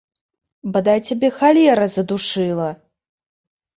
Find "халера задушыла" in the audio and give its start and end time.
1.37-2.71